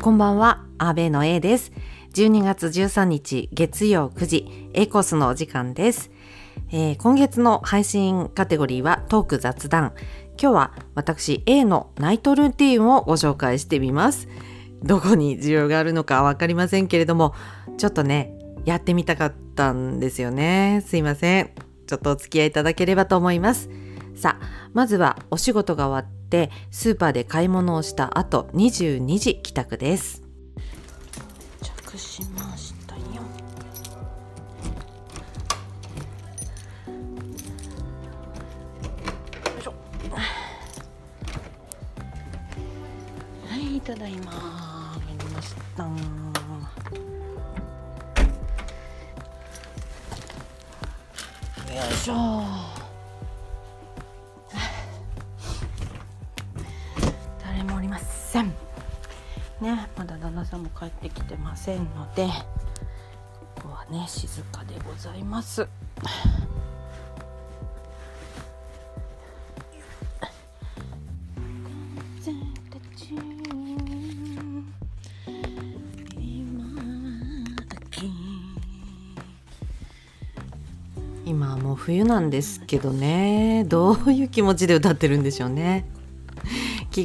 [0.00, 1.72] こんばんは、アベの A です。
[2.14, 6.12] 12月13日月曜9時、A コースのお時間です。
[6.70, 9.94] えー今月の配信カテゴリーはトーク雑談。
[10.40, 14.28] 今日は私 A のナイトルーティンをご紹介してみます。
[14.84, 17.34] どこに需要があるのかわかりませんけれども、
[17.76, 20.84] ちょっとね、やってみたかったんですよね。
[20.86, 21.50] すいません。
[21.88, 23.68] ちょっとお付き合いいただければと思います。
[24.18, 30.24] さあ、まずはお仕事が終わってスーパーで買い物をした後22時帰宅です。
[31.62, 33.02] 着しましたよ。
[33.04, 33.12] よ
[39.56, 39.74] いしょ
[43.46, 44.32] はい、ただいま。
[45.06, 45.84] 参りました。
[45.84, 45.90] よ
[51.88, 52.67] いしょ。
[58.28, 58.48] せん。
[59.62, 62.26] ね、まだ旦那さんも帰ってきてませんので、
[63.56, 65.66] ここはね、静かでございます。
[81.24, 85.84] 今もう冬なんですけどねどういう気持ちで歌ってるんでしょうね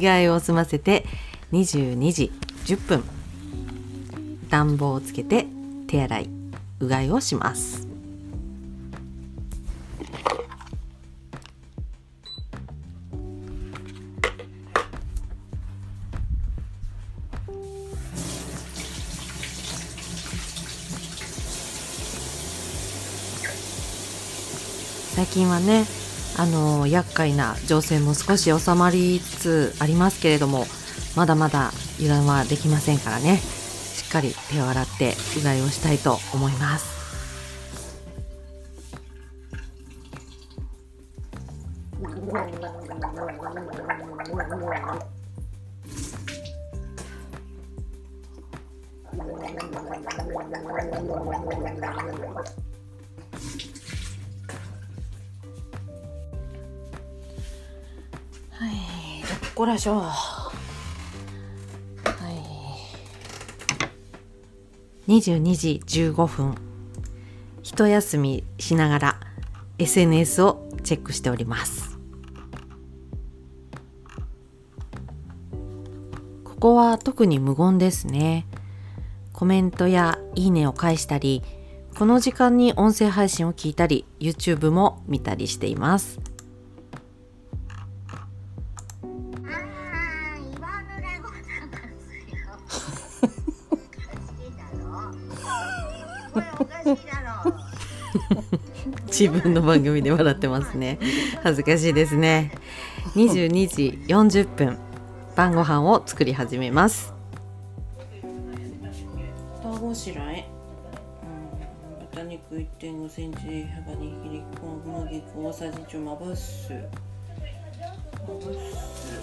[0.00, 1.04] 替えを済ませて
[1.52, 2.32] 22時
[2.66, 3.04] 10分。
[4.48, 5.46] 暖房をつけて
[5.86, 6.30] 手洗い
[6.80, 7.86] うがいをします。
[25.14, 25.84] 最近はね
[26.36, 30.66] あの厄介な情勢も少し収まりつつありますけれども
[31.16, 33.38] まだまだ油断はできませんからね。
[33.94, 36.94] しっかり手を洗ってうがいをしたいと思います。
[59.54, 60.40] こらしょは
[65.06, 65.12] い。
[65.12, 66.56] 22時15分。
[67.62, 69.20] 一休みしながら
[69.78, 72.00] SNS をチェックしております。
[76.42, 78.46] ここは特に無言ですね。
[79.32, 81.42] コメントやいいねを返したり
[81.96, 86.33] この時間に音声配信を聞いたり YouTube も見たりしています。
[99.06, 100.98] 自分の番組で笑ってますね。
[101.42, 102.50] 恥ずかしいですね。
[103.14, 104.78] 22時40分
[105.36, 107.14] 晩ご飯を作り始めます。
[109.62, 110.48] 下ごしらえ、
[111.22, 111.26] う
[112.02, 116.72] ん、豚肉1.5センチ幅に切り小麦粉大さじ1まぶす。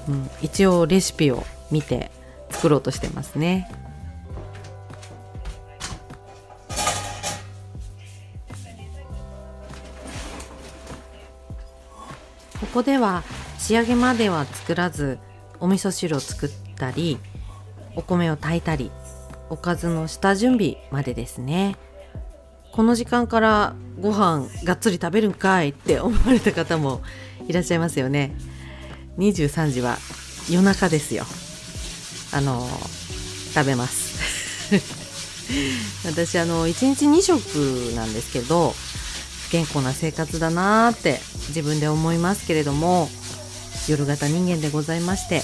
[0.08, 2.12] うん、一応レシピを見て
[2.50, 3.70] 作ろうとしてますね
[12.72, 13.24] ここでは
[13.60, 15.20] 仕上げまでは作らず
[15.60, 17.18] お味噌汁を作ったり
[17.98, 18.92] お米を炊いたり
[19.50, 21.76] おかずの下準備までですね。
[22.72, 27.02] この時間からご飯がっつり食べるんかいって思われた方も
[27.46, 28.34] いらっしゃいますよね。
[29.18, 29.98] 23時は
[30.50, 31.26] 夜中ですよ。
[32.32, 32.66] あの
[33.54, 34.72] 食べます。
[36.08, 38.74] 私あの1日2食なんですけど
[39.48, 41.20] 不健康な生活だなーって
[41.52, 43.08] 自分で思いますけれども
[43.88, 45.42] 夜型人間でございまして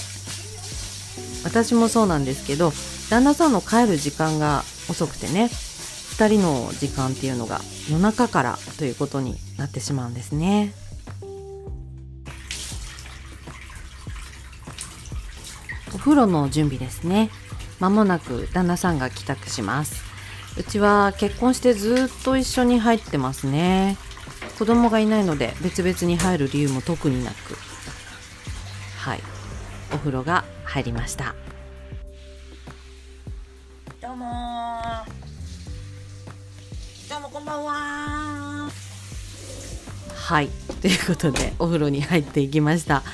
[1.44, 2.72] 私もそうなんですけど
[3.10, 10.72] 旦那さんの帰る時間が遅くてね2人の時間っていうのが夜中からということになってしまうんですね。
[15.94, 17.30] お風呂の準備ですね。
[17.78, 20.02] まもなく旦那さんが帰宅します。
[20.58, 23.96] うちは結婚してずっと一緒に入ってますね。
[24.58, 27.56] 子供がいないので別々に入る理由も特になく。
[28.98, 29.20] はい。
[29.94, 31.36] お風呂が入りました。
[34.02, 34.26] どうも
[37.08, 38.70] どうもこんばんは
[40.12, 40.48] はい。
[40.82, 43.04] ということでお風呂に入っていきました。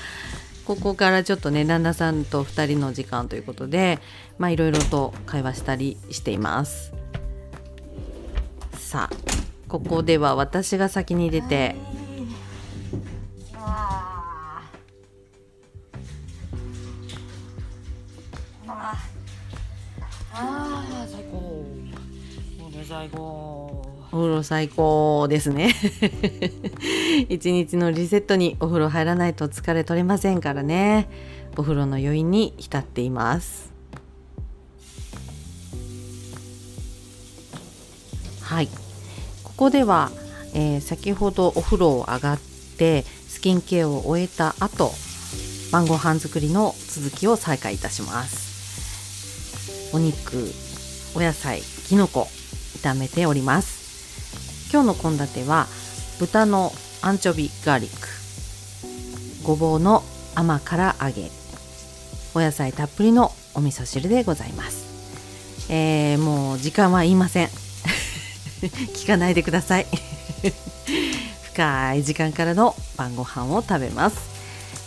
[0.65, 3.99] ここからちょっとね旦那さんと2人の時間ということで
[4.39, 6.95] まあいろいろと会話したりしています。
[8.79, 11.75] さあここでは私が先に出て。
[13.57, 18.97] あーあ
[20.33, 21.39] あー最高。
[21.39, 23.83] これ最高
[24.13, 25.75] お風呂最高ですね。
[27.29, 31.09] 一日のリセットにお風呂入らないと疲れ取れませんからね。
[31.57, 33.73] お風呂の余韻に浸っています。
[38.41, 38.69] はい
[39.57, 40.11] ここでは、
[40.53, 42.41] えー先ほどお風呂を上がっ
[42.77, 44.91] てスキンケアを終えた後
[45.71, 49.95] 晩ご飯作りの続きを再開いたします。
[49.95, 50.51] お肉
[51.15, 52.27] お野菜きのこ
[52.83, 54.71] 炒めております。
[54.73, 55.67] 今日の献立は
[56.19, 56.73] 豚の
[57.03, 58.09] アンチョビガーリック
[59.47, 60.03] ごぼうの
[60.35, 61.31] 甘辛揚げ
[62.35, 67.64] お野菜たっぷりのお味噌汁でございます、えーもう時間は言いません。
[68.95, 69.87] 聞かないでください。
[71.53, 74.17] 深い時間からの晩ご飯を食べます。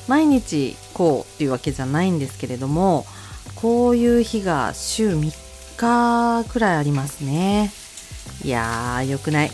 [0.07, 3.05] 毎日こうっていうわけじゃないんですけれども
[3.55, 5.33] こういう日が週3
[5.77, 7.71] 日くらいありますね。
[8.43, 9.51] いやー良くない。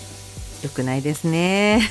[0.63, 1.81] 良くないですね。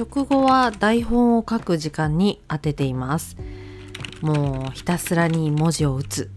[0.00, 3.36] 食後は台本を書く時間に当てています。
[4.22, 6.30] もうひたすらに文字を打つ。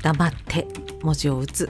[0.00, 0.66] 黙って
[1.02, 1.68] 文字を打つ。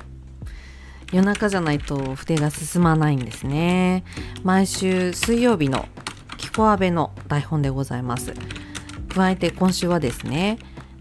[1.12, 4.04] 夜中じゃないと筆が進まないんですね。
[4.44, 5.88] 毎週水曜日の
[6.36, 8.32] キコアベの台本でございます。
[9.12, 10.60] 加えて今週はですね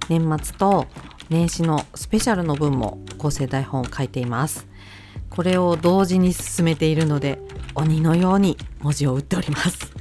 [0.09, 0.87] 年末と
[1.29, 4.67] 年始のスペシャルの分も構成台本を書いています。
[5.29, 7.37] これを同時に進めているので
[7.77, 9.91] 鬼のように文字を打っております。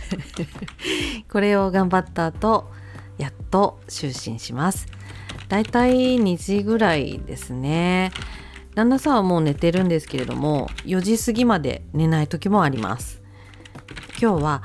[1.30, 2.70] これを頑張った後
[3.18, 4.86] やっと就寝します。
[5.48, 8.12] だいたい2時ぐらいですね。
[8.74, 13.22] 旦那さんはもう寝てるんですけれども4時過ぎまで寝ない時もあります。
[14.20, 14.62] 今日は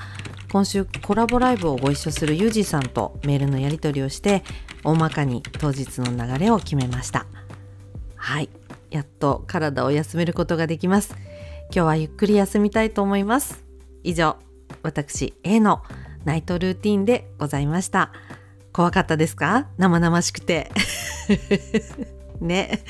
[0.50, 4.44] 今週コラボライブをご一緒するユージさんとメールのやり取りをして
[4.86, 7.26] 大まかに当日の流れを決めました。
[8.16, 8.50] はい。
[8.90, 11.16] やっと体を休めることができます。
[11.74, 13.64] 今日はゆっくり休みたいと思います。
[14.04, 14.36] 以上
[14.84, 15.84] 私 A の
[16.26, 18.12] ナイトルーティンでございました。
[18.74, 19.68] 怖かったですか？
[19.78, 20.72] 生々しくて。
[22.42, 22.84] ね。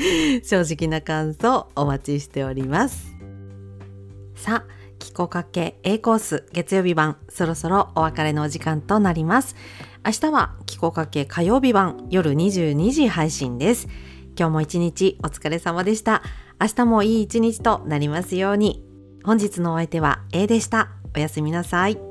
[0.44, 3.12] 正直な感想お待ちしております。
[4.36, 9.56] さあキコかけ A コース月曜日版そろそろお別れのお時間となります。
[10.04, 13.88] 明日はキコかけ火曜日版夜22時配信です。
[14.38, 16.22] 今日も一日お疲れ様でした。
[16.60, 18.84] 明日もいい一日となりますように。
[19.24, 20.90] 本日のお相手は A でした。
[21.16, 22.11] おやすみなさい。